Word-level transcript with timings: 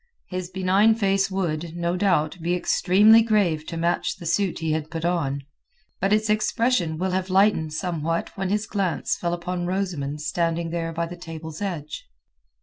His 0.29 0.49
benign 0.49 0.95
face 0.95 1.29
would, 1.29 1.75
no 1.75 1.95
doubt, 1.95 2.39
be 2.41 2.55
extremely 2.55 3.21
grave 3.21 3.67
to 3.67 3.77
match 3.77 4.15
the 4.17 4.25
suit 4.25 4.57
he 4.57 4.71
had 4.71 4.89
put 4.89 5.05
on, 5.05 5.43
but 5.99 6.11
its 6.11 6.27
expression 6.27 6.97
will 6.97 7.11
have 7.11 7.29
lightened 7.29 7.73
somewhat 7.73 8.35
when 8.35 8.49
his 8.49 8.65
glance 8.65 9.15
fell 9.15 9.31
upon 9.35 9.67
Rosamund 9.67 10.21
standing 10.23 10.71
there 10.71 10.91
by 10.91 11.05
the 11.05 11.17
table's 11.17 11.61
edge. 11.61 12.07